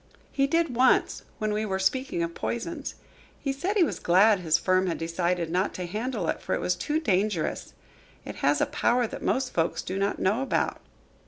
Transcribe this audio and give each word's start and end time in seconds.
"He 0.31 0.47
did, 0.47 0.75
once, 0.75 1.21
when 1.37 1.53
we 1.53 1.63
were 1.63 1.77
speaking 1.77 2.23
of 2.23 2.33
poisons. 2.33 2.95
He 3.39 3.53
said 3.53 3.77
he 3.77 3.83
was 3.83 3.99
glad 3.99 4.39
his 4.39 4.57
firm 4.57 4.87
had 4.87 4.97
decided 4.97 5.51
not 5.51 5.75
to 5.75 5.85
handle 5.85 6.27
it, 6.27 6.41
for 6.41 6.55
it 6.55 6.59
was 6.59 6.73
too 6.75 6.99
dangerous. 6.99 7.75
It 8.25 8.37
has 8.37 8.59
a 8.61 8.65
power 8.65 9.05
that 9.05 9.21
most 9.21 9.53
folks 9.53 9.83
do 9.83 9.99
not 9.99 10.17
know 10.17 10.41
about." 10.41 10.81